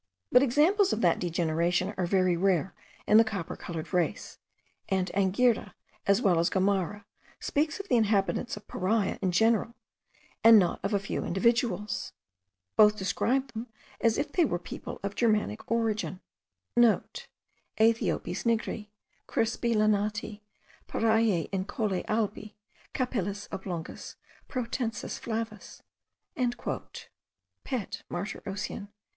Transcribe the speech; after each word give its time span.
But 0.31 0.41
examples 0.41 0.91
of 0.93 1.01
that 1.01 1.19
degeneration 1.19 1.93
are 1.95 2.07
very 2.07 2.35
rare 2.35 2.73
in 3.05 3.17
the 3.17 3.23
copper 3.23 3.55
coloured 3.55 3.93
race; 3.93 4.39
and 4.89 5.11
Anghiera, 5.13 5.75
as 6.07 6.23
well 6.23 6.39
as 6.39 6.49
Gomara, 6.49 7.05
speaks 7.39 7.79
of 7.79 7.87
the 7.87 7.97
inhabitants 7.97 8.57
of 8.57 8.67
Paria 8.67 9.19
in 9.21 9.31
general, 9.31 9.75
and 10.43 10.57
not 10.57 10.79
of 10.81 10.95
a 10.95 10.99
few 10.99 11.23
individuals. 11.23 12.13
Both 12.75 12.97
describe 12.97 13.51
them 13.53 13.67
as 13.99 14.17
if 14.17 14.31
they 14.31 14.43
were 14.43 14.57
people 14.57 14.99
of 15.03 15.13
Germanic 15.13 15.69
origin,* 15.69 16.19
(* 16.51 16.75
"Aethiopes 16.75 17.27
nigri, 18.57 18.89
crispi 19.27 19.75
lanati; 19.75 20.41
Pariae 20.87 21.47
incolae 21.51 22.03
albi, 22.09 22.55
capillis 22.95 23.47
oblongis 23.51 24.15
protensis 24.49 25.19
flavis." 25.19 25.83
Pet. 27.63 28.01
Martyr 28.09 28.41
Ocean. 28.47 28.87